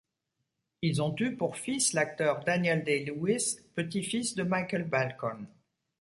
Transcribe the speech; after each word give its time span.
Ils 0.81 0.99
ont 1.03 1.13
eu 1.19 1.35
pour 1.37 1.57
fils 1.57 1.93
l'acteur 1.93 2.43
Daniel 2.43 2.83
Day-Lewis, 2.83 3.59
petit-fils 3.75 4.33
de 4.33 4.41
Michael 4.41 4.85
Balcon. 4.85 5.45